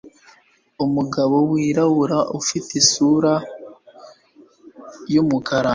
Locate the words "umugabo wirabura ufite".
0.85-2.69